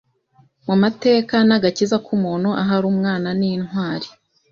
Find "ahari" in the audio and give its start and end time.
2.61-2.85